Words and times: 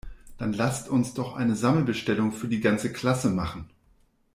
Dann 0.39 0.51
lasst 0.53 0.89
uns 0.89 1.13
doch 1.13 1.35
eine 1.35 1.55
Sammelbestellung 1.55 2.31
für 2.31 2.47
die 2.47 2.59
ganze 2.59 2.91
Klasse 2.91 3.29
machen! 3.29 3.69